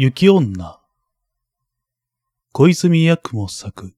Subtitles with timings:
[0.00, 0.78] 雪女。
[2.52, 3.96] 小泉八雲作。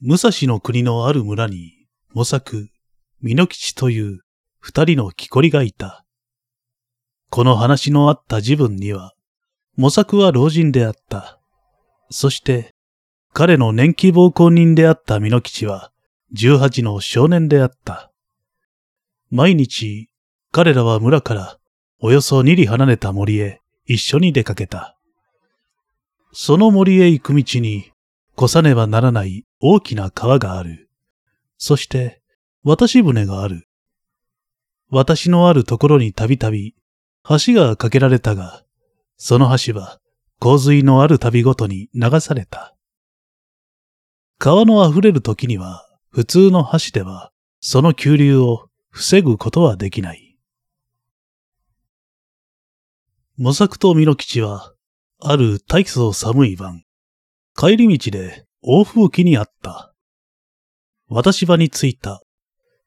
[0.00, 2.70] 武蔵の国のある村に、模索、
[3.22, 4.22] 美濃吉という
[4.58, 6.04] 二人の木こりがいた。
[7.30, 9.14] この話のあった自分には、
[9.76, 11.38] 模索は老人であった。
[12.10, 12.74] そして、
[13.32, 15.92] 彼の年季暴行人であった美濃吉は、
[16.32, 18.10] 十八の少年であった。
[19.30, 20.10] 毎日、
[20.50, 21.58] 彼らは村から
[22.06, 24.94] およそ二里離れた森へ一緒に出かけた。
[26.34, 27.92] その森へ行く道に
[28.36, 30.90] 越さねばならない大きな川がある。
[31.56, 32.20] そして
[32.62, 33.66] 渡し船がある。
[34.90, 36.74] 私のあるところにたびたび
[37.26, 38.64] 橋が架けられたが、
[39.16, 39.98] その橋は
[40.40, 42.76] 洪水のあるたびごとに流された。
[44.38, 50.23] 川の溢れる時には普通の橋ではその急流を防ぐことはできない。
[53.36, 54.74] 模索と美濃吉は、
[55.20, 56.84] ある大層寒い晩、
[57.56, 59.92] 帰り道で大吹雪にあった。
[61.08, 62.22] 私場に着いた。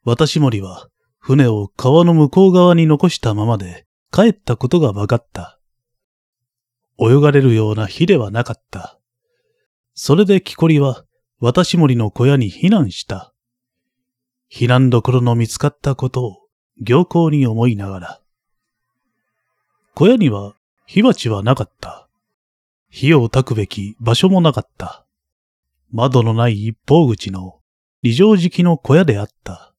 [0.06, 0.88] 私森は、
[1.20, 5.60] 船を川の向こう側に残したままで帰ったことが分かった。
[6.98, 9.02] 泳がれるような日ではなかった。
[9.96, 11.04] それで木こりは、
[11.42, 13.34] 私森の小屋に避難した。
[14.50, 16.38] 避難どころの見つかったことを、
[16.82, 18.22] 行幸に思いながら、
[20.00, 20.54] 小屋には
[20.86, 22.08] 火鉢はなかった。
[22.88, 25.08] 火を焚くべき場所もなかった。
[25.92, 27.62] 窓のない一方口の
[28.04, 29.74] 二畳敷きの小屋であった。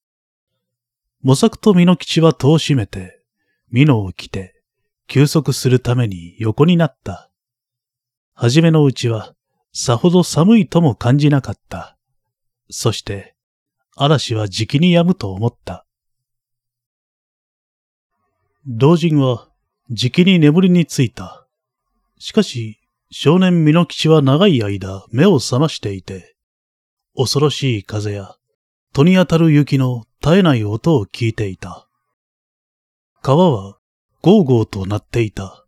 [1.22, 3.22] 模索と美濃吉は戸を閉めて、
[3.70, 4.61] 美濃を着て、
[5.06, 7.30] 休息するために横になった。
[8.34, 9.36] はじめのうちは、
[9.72, 11.96] さほど寒いとも感じなかった。
[12.70, 13.36] そして、
[13.94, 15.86] 嵐はじきに止むと思った。
[18.66, 19.48] 老人は
[19.91, 21.47] じきに眠りについた。
[22.19, 22.78] しかし、
[23.11, 26.36] 少年美濃吉は長い間目を覚ましていて、
[27.17, 28.35] 恐ろしい風や、
[28.92, 31.89] 戸に当たる雪の絶えない音を聞いていた。
[33.23, 33.79] 川は
[34.20, 35.64] ゴーゴーと鳴っていた。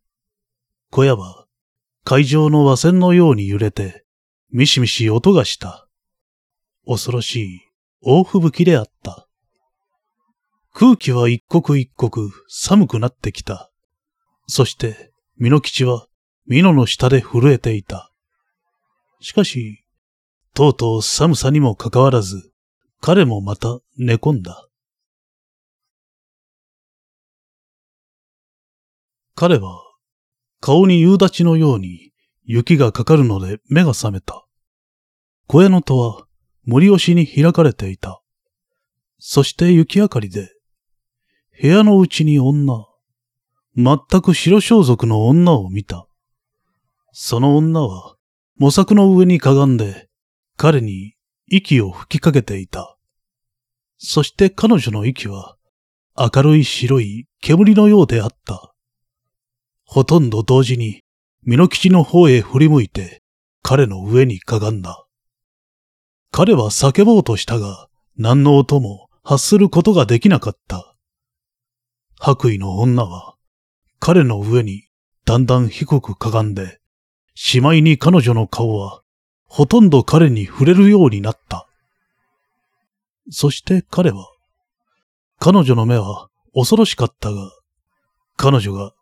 [0.90, 1.46] 小屋は
[2.04, 4.04] 海上の和船のように揺れて、
[4.50, 5.88] みしみし音がした。
[6.86, 7.60] 恐ろしい
[8.02, 9.26] 大吹雪であった。
[10.74, 13.69] 空気は一刻一刻寒くなってきた。
[14.52, 16.08] そして、美濃吉は、
[16.48, 18.10] 美濃の下で震えていた。
[19.20, 19.84] しかし、
[20.54, 22.50] とうとう寒さにもかかわらず、
[23.00, 24.68] 彼もまた寝込んだ。
[29.36, 29.84] 彼は、
[30.58, 32.12] 顔に夕立のように
[32.42, 34.44] 雪がかかるので目が覚めた。
[35.46, 36.26] 小屋の戸は
[36.64, 38.20] 森押しに開かれていた。
[39.20, 40.50] そして雪明かりで、
[41.62, 42.89] 部屋のうちに女、
[43.76, 46.06] 全く白装束の女を見た。
[47.12, 48.16] その女は、
[48.56, 50.08] 模索の上にかがんで、
[50.56, 51.14] 彼に
[51.46, 52.96] 息を吹きかけていた。
[53.98, 55.56] そして彼女の息は、
[56.16, 58.74] 明るい白い煙のようであった。
[59.84, 61.02] ほとんど同時に、
[61.46, 63.22] 美濃吉の方へ振り向いて、
[63.62, 65.06] 彼の上にかがんだ。
[66.30, 70.94] 彼は叫ぼうとしたが、何の音も発することができなかった。
[72.18, 73.36] 白衣の女は、
[74.00, 74.88] 彼の上に
[75.26, 76.80] だんだん低くかがんで、
[77.34, 79.02] しまいに彼女の顔は
[79.44, 81.68] ほとんど彼に触れるようになった。
[83.30, 84.26] そして彼は、
[85.38, 87.52] 彼女の目は恐ろしかったが、
[88.36, 88.92] 彼女が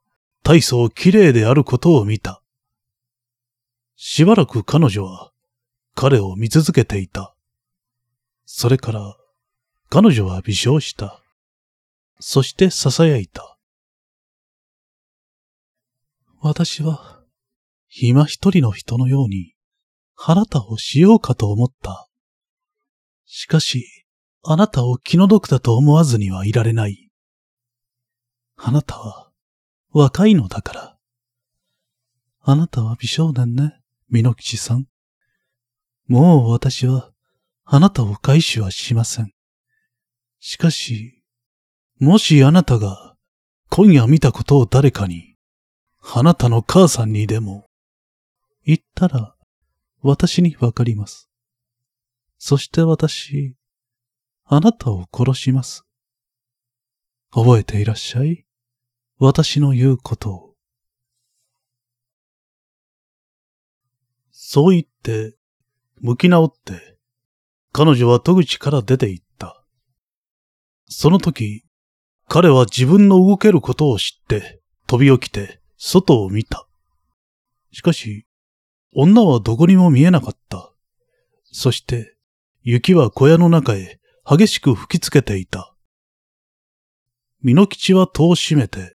[0.43, 2.43] 大層綺麗であることを見た。
[3.95, 5.33] しばらく彼女は
[5.95, 7.35] 彼を見続けていた。
[8.47, 9.17] それから
[9.91, 11.23] 彼女は微笑した。
[12.19, 13.48] そして囁いた。
[16.41, 17.21] 私は、
[18.01, 19.55] 今一人の人のように、
[20.17, 22.09] あなたをしようかと思った。
[23.25, 23.87] しかし、
[24.45, 27.11] あなたを気の毒だと思わずにはいられない。
[28.57, 29.31] あなたは、
[29.91, 30.99] 若いのだから。
[32.41, 34.87] あなたは美少年ね、美濃吉さん。
[36.07, 37.11] もう私は、
[37.65, 39.33] あなたを回収はしません。
[40.39, 41.23] しかし、
[41.99, 43.17] もしあなたが、
[43.71, 45.28] 今夜見たことを誰かに、
[46.11, 47.67] あなたの母さんにでも、
[48.65, 49.35] 言ったら、
[50.01, 51.29] 私にわかります。
[52.39, 53.55] そして私、
[54.47, 55.85] あなたを殺します。
[57.31, 58.47] 覚えていらっしゃい
[59.19, 60.55] 私の言うことを。
[64.31, 65.37] そう言って、
[66.01, 66.97] 向き直って、
[67.71, 69.63] 彼女は戸口から出て行った。
[70.87, 71.65] その時、
[72.29, 76.69] 彼は自分の動けることを知って、飛び起きて、外を見た。
[77.73, 78.27] しかし、
[78.95, 80.73] 女はどこにも見えなかった。
[81.45, 82.17] そして、
[82.63, 85.75] 雪は小屋の中へ激しく吹きつけていた。
[87.43, 88.97] 美濃吉は戸を閉めて、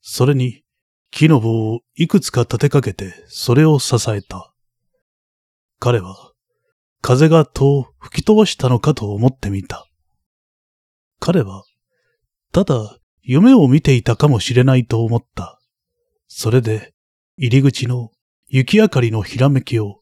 [0.00, 0.64] それに
[1.12, 4.52] 木の棒をいくつか立てかけてそれを支えた。
[5.78, 6.32] 彼は
[7.02, 9.86] 風が戸を吹き飛ばしたのかと思ってみた。
[11.20, 11.64] 彼は
[12.50, 15.61] ただ夢を見ていたかもしれないと思った。
[16.34, 16.94] それで
[17.36, 18.10] 入り口の
[18.48, 20.00] 雪明かりのひらめきを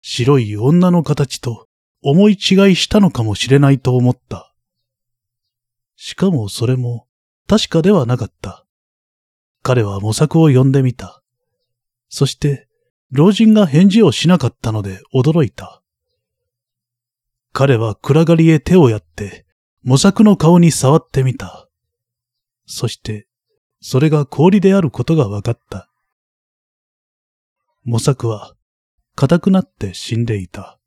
[0.00, 1.68] 白い女の形と
[2.02, 2.38] 思い違い
[2.76, 4.54] したのかもしれないと思った。
[5.94, 7.06] しかもそれも
[7.46, 8.64] 確かではなかった。
[9.62, 11.22] 彼は模索を呼んでみた。
[12.08, 12.68] そして、
[13.10, 15.82] 老人が返事をしなかったので驚いた。
[17.52, 19.44] 彼は暗がりへ手をやって、
[19.82, 21.68] 模索の顔に触ってみた。
[22.66, 23.28] そして、
[23.80, 25.90] それが氷であることが分かった。
[27.84, 28.54] 模索は、
[29.14, 30.78] 硬くなって死んでいた。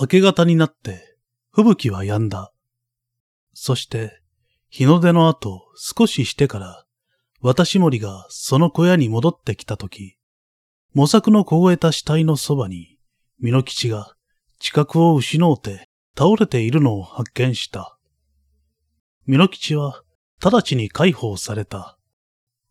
[0.00, 1.16] 明け方になって
[1.52, 2.52] 吹雪は止んだ。
[3.52, 4.22] そして、
[4.68, 6.86] 日の出の後少ししてから、
[7.42, 10.16] 私森がその小屋に戻ってきたとき、
[10.94, 12.98] 模索の凍えた死体のそばに、
[13.42, 14.14] 美濃吉が
[14.58, 17.96] 知覚を失うて倒れているのを発見した。
[19.26, 20.02] 美濃吉は
[20.42, 21.98] 直ちに解放された。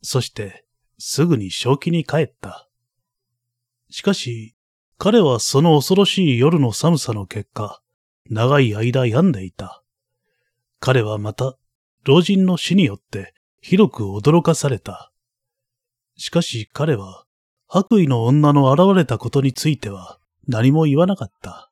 [0.02, 0.66] そして、
[0.98, 2.68] すぐに正気に帰った。
[3.90, 4.56] しかし、
[4.98, 7.82] 彼はその恐ろしい夜の寒さの結果、
[8.30, 9.84] 長い間病んでいた。
[10.80, 11.58] 彼はまた、
[12.06, 15.12] 老人の死によって広く驚かされた。
[16.18, 17.26] しかし彼は、
[17.68, 21.69] 白衣の女の現れたことについては何も言わなかった。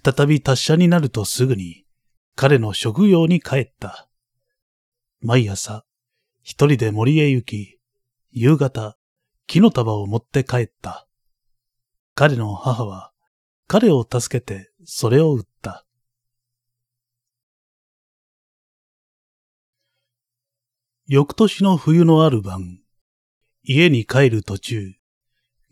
[0.00, 1.84] 再び達者になるとすぐに、
[2.36, 4.08] 彼の職業に帰った。
[5.20, 5.84] 毎朝、
[6.42, 7.80] 一人で森へ行き、
[8.30, 8.96] 夕方、
[9.48, 11.08] 木の束を持って帰った。
[12.14, 13.12] 彼の母は、
[13.66, 15.84] 彼を助けてそれを売った。
[21.06, 22.80] 翌年の冬のある晩、
[23.62, 24.92] 家に帰る途中、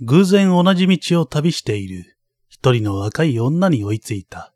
[0.00, 2.15] 偶然同じ道を旅している
[2.48, 4.52] 一人の若い女に追いついた。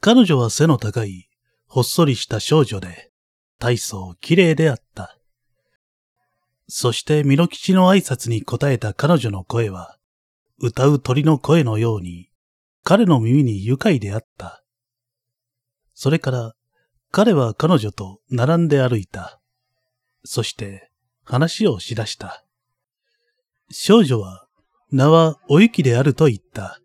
[0.00, 1.28] 彼女は背の高い、
[1.66, 3.12] ほっそりした少女で、
[3.58, 5.16] 大層綺麗であった。
[6.68, 9.98] そしてミノ吉の挨拶に答えた彼女の声は、
[10.58, 12.30] 歌う鳥の声のように、
[12.82, 14.64] 彼の耳に愉快であった。
[15.94, 16.54] それから、
[17.10, 19.40] 彼は彼女と並んで歩いた。
[20.24, 20.90] そして、
[21.24, 22.44] 話をしだした。
[23.70, 24.41] 少女は、
[24.94, 26.78] 名はおゆきであると言った。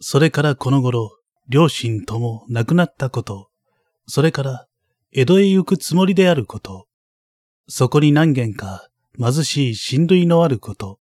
[0.00, 1.18] それからこの頃、
[1.50, 3.50] 両親とも亡くなったこと、
[4.06, 4.66] それから
[5.12, 6.86] 江戸へ行くつもりであること、
[7.68, 8.88] そこに何軒か
[9.18, 10.98] 貧しい親類のあること、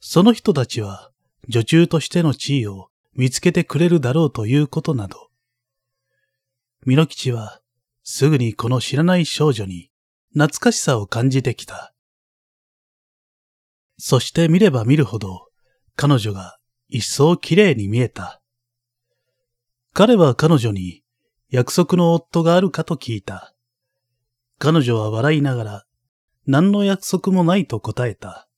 [0.00, 1.10] その人たちは
[1.46, 5.28] 女中としての地位を見つけてくれるだろうということなど。
[6.86, 7.60] ミノ吉は
[8.02, 9.90] すぐにこの知らない少女に
[10.32, 11.92] 懐かしさを感じてきた。
[13.98, 15.48] そして見れば見るほど
[15.96, 16.58] 彼女が
[16.88, 18.40] 一層綺麗に見えた。
[19.92, 21.02] 彼は彼女に
[21.50, 23.54] 約束の夫があるかと聞いた。
[24.58, 25.84] 彼女は笑いながら
[26.50, 28.48] 何の約束もないと答えた。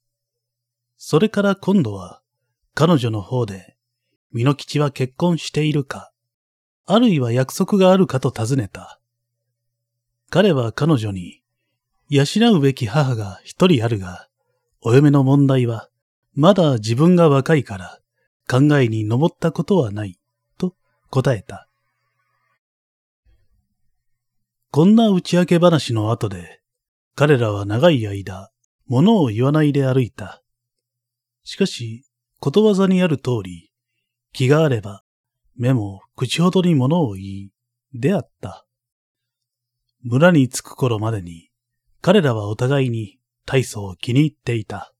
[0.96, 2.22] それから今度は、
[2.74, 3.76] 彼女の方で、
[4.32, 6.12] 美濃吉は結婚しているか、
[6.86, 9.00] あるいは約束があるかと尋ねた。
[10.30, 11.42] 彼は彼女に、
[12.08, 14.28] 養うべき母が一人あるが、
[14.82, 15.90] お嫁の問題は、
[16.32, 18.00] まだ自分が若いから、
[18.48, 20.18] 考えに上ったことはない、
[20.56, 20.74] と
[21.10, 21.68] 答えた。
[24.70, 26.62] こんな打ち明け話の後で、
[27.14, 28.50] 彼らは長い間、
[28.86, 30.42] 物を言わないで歩いた。
[31.44, 32.06] しかし、
[32.38, 33.70] ことわざにある通り、
[34.32, 35.02] 気があれば、
[35.56, 37.50] 目も口ほどに物を言い、
[37.92, 38.64] であった。
[40.02, 41.50] 村に着く頃までに、
[42.00, 44.92] 彼らはお互いに大層気に入っていた。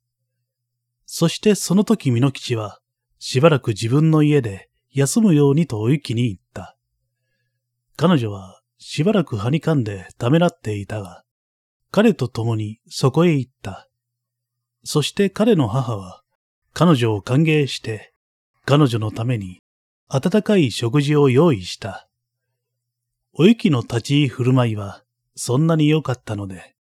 [1.06, 2.80] そしてその時美濃吉は、
[3.18, 6.76] しばらく自分の家で休むようにとお雪に行った。
[7.96, 11.24] 彼女はしばらくはにかんでためらっていたが、
[11.90, 13.88] 彼と共にそこへ行った。
[14.84, 16.22] そして彼の母は、
[16.72, 18.14] 彼女を歓迎して、
[18.64, 19.60] 彼女のために
[20.08, 22.08] 温かい食事を用意した。
[23.32, 25.04] おゆきの立ち居振る舞いは
[25.36, 26.74] そんなに良かったので、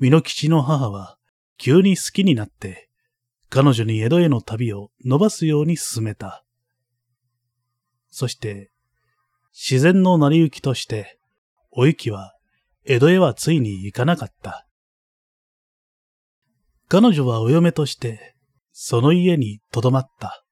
[0.00, 1.18] 美濃吉の母は
[1.58, 2.88] 急に好きになって、
[3.50, 6.42] 彼女に江戸への旅を伸ばすように進めた。
[8.08, 8.70] そして、
[9.52, 11.18] 自然の成り行きとして、
[11.70, 12.34] おゆきは
[12.86, 14.66] 江戸へはついに行かなかった。
[16.88, 18.34] 彼女はお嫁として、
[18.72, 20.44] その家に留まった。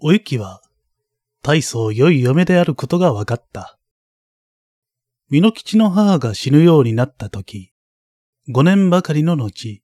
[0.00, 0.60] おゆきは、
[1.42, 3.79] 大層良い嫁であることが分かった。
[5.30, 7.72] 美濃吉の母が死ぬようになったとき、
[8.48, 9.80] 五年ばかりの後、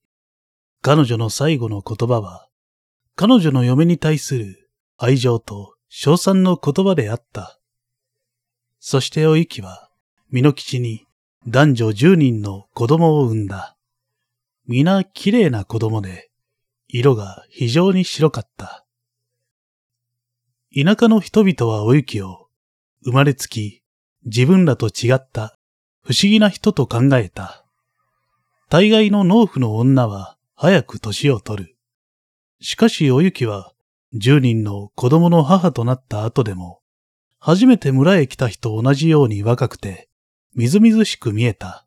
[0.83, 2.49] 彼女の最後の言葉は、
[3.15, 7.61] 彼女の嫁に対する愛情と称賛の言葉であった。
[8.81, 9.89] そしておゆきは、
[10.33, 11.07] 美濃吉に
[11.47, 13.77] 男女十人の子供を産んだ。
[14.67, 16.29] 皆綺麗な子供で、
[16.89, 18.85] 色が非常に白かった。
[20.75, 22.49] 田舎の人々はおゆきを、
[23.05, 23.85] 生まれつき
[24.27, 25.57] 自分らと違った
[26.03, 27.65] 不思議な人と考えた。
[28.69, 31.77] 大概の農夫の女は早く年を取る。
[32.61, 33.73] しかしおゆきは、
[34.13, 36.81] 十人の子供の母となった後でも、
[37.39, 40.09] 初めて村へ来た人同じように若くて、
[40.55, 41.87] みずみずしく見えた。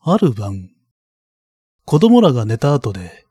[0.00, 0.70] ある晩、
[1.84, 3.26] 子供らが寝た後で、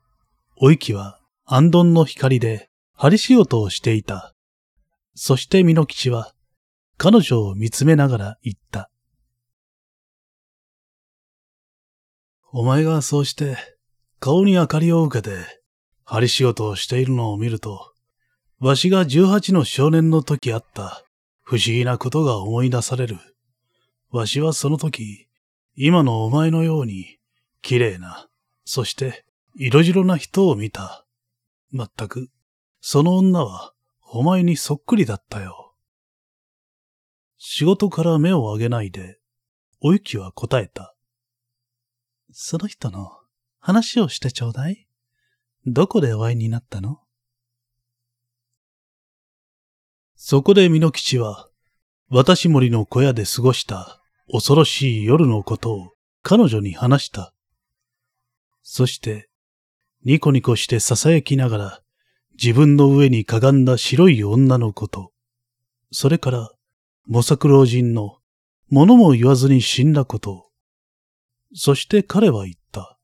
[0.56, 4.34] おゆきは、あんどんの光で、針仕事をしていた。
[5.14, 6.34] そして美濃吉は、
[6.96, 8.90] 彼女を見つめながら言った。
[12.52, 13.56] お前がそうして、
[14.18, 15.62] 顔に明かりを受けて、
[16.04, 17.94] 針仕事をしているのを見ると、
[18.58, 21.04] わしが十八の少年の時あった
[21.42, 23.16] 不思議なことが思い出される。
[24.10, 25.28] わしはその時、
[25.76, 27.18] 今のお前のように、
[27.62, 28.28] 綺麗な、
[28.64, 29.24] そして
[29.54, 31.06] 色白な人を見た。
[31.70, 32.28] まったく、
[32.80, 33.72] その女は
[34.12, 35.72] お前にそっくりだったよ。
[37.38, 39.20] 仕事から目を上げないで、
[39.80, 40.96] おゆきは答えた。
[42.32, 43.12] その人の
[43.60, 44.88] 話をしてちょうだい。
[45.64, 46.98] どこでお会いになったの？
[50.16, 51.48] そこで美濃吉は、
[52.08, 57.32] 私森の小屋で過ごした恐ろしい夜のことを彼女に話した。
[58.62, 59.30] そして、
[60.04, 61.82] ニコニコして囁きながら、
[62.42, 65.12] 自分の上にかがんだ白い女のこと、
[65.92, 66.50] それから、
[67.06, 68.16] 模索老人の
[68.70, 70.50] 物も言わずに死んだこと、
[71.54, 72.98] そして彼は言った。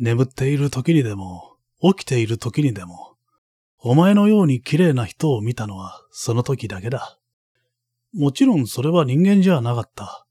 [0.00, 3.18] 眠っている時にでも、起きている時にでも、
[3.78, 7.18] お前のように綺麗な人を見たのはその時だけだ。
[8.14, 10.26] もちろんそれは人間じゃなかった。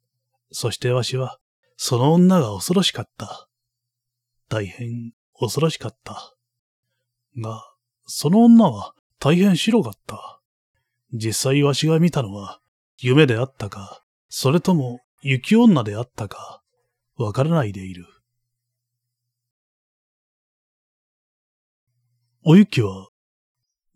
[0.52, 1.38] そしてわしは、
[1.78, 3.50] その女が恐ろしかった。
[4.50, 6.36] 大変恐ろしかった。
[7.38, 7.64] が、
[8.06, 10.40] その女は大変白かった。
[11.14, 12.62] 実際わしが見たのは
[13.00, 16.62] 夢であったか、それとも雪女であったか、
[17.18, 18.06] わからないでいる。
[22.44, 23.10] おゆきは、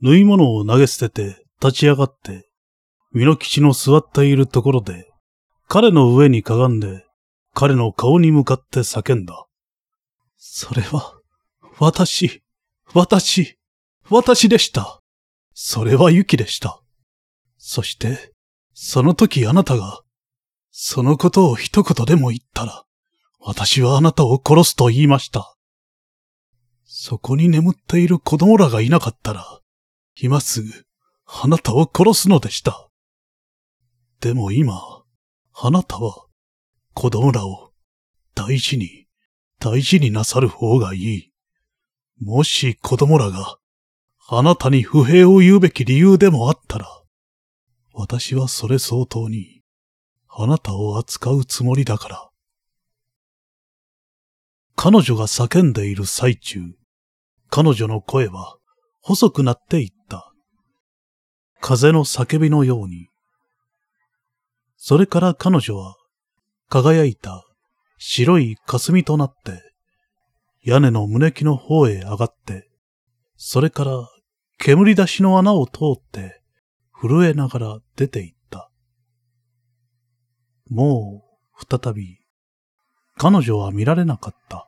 [0.02, 2.50] 縫い物を投げ捨てて立ち上がって、
[3.14, 5.08] 美濃吉の座っているところで、
[5.68, 7.06] 彼の上にかがんで、
[7.54, 9.46] 彼の顔に向かって叫んだ。
[10.38, 11.16] それは、
[11.78, 12.42] 私、
[12.94, 13.58] 私、
[14.10, 15.02] 私でした。
[15.54, 16.82] それはユキでした。
[17.58, 18.32] そして、
[18.74, 20.02] その時あなたが、
[20.72, 22.86] そのことを一言でも言ったら、
[23.40, 25.56] 私はあなたを殺すと言いました。
[26.86, 29.60] そこに眠っている子供らがいなかったら、
[30.22, 30.70] 今すぐ、
[31.26, 32.90] あなたを殺すのでした。
[34.22, 34.82] でも今、
[35.54, 36.26] あなたは、
[36.94, 37.74] 子供らを
[38.34, 39.08] 大事に、
[39.60, 41.35] 大事になさる方がいい。
[42.20, 43.58] もし子供らが、
[44.28, 46.88] あなたに不平を言うべき理由でもあったら、
[47.94, 49.62] 私はそれ相当に、
[50.30, 52.30] あなたを扱うつもりだから。
[54.76, 56.60] 彼女が叫んでいる最中、
[57.50, 58.58] 彼女の声は
[59.02, 60.34] 細くなっていった。
[61.62, 63.10] 風の叫びのように。
[64.78, 65.96] それから彼女は
[66.70, 67.44] 輝いた
[67.98, 69.75] 白い霞となって、
[70.66, 72.68] 屋根の胸木の方へ上がって、
[73.38, 74.10] それから
[74.58, 76.42] 煙出しの穴を通って
[76.92, 78.72] 震えながら出て行った。
[80.72, 81.24] も
[81.56, 82.18] う再び
[83.16, 84.68] 彼女は見られなかった。